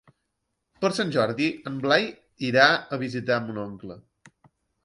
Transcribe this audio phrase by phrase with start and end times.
[0.85, 2.07] Per Sant Jordi en Blai
[2.49, 2.65] irà
[2.97, 4.01] a visitar mon oncle.